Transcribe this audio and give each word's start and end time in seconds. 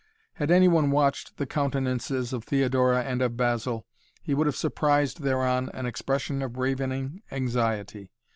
Had 0.33 0.49
any 0.49 0.67
one 0.67 0.89
watched 0.89 1.37
the 1.37 1.45
countenances 1.45 2.33
of 2.33 2.43
Theodora 2.43 3.03
and 3.03 3.21
of 3.21 3.37
Basil 3.37 3.85
he 4.23 4.33
would 4.33 4.47
have 4.47 4.55
surprised 4.55 5.21
thereon 5.21 5.69
an 5.75 5.85
expression 5.85 6.41
of 6.41 6.57
ravening 6.57 7.21
anxiety. 7.31 8.09